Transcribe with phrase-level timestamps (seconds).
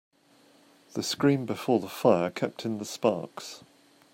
[0.93, 3.61] The screen before the fire kept in the sparks.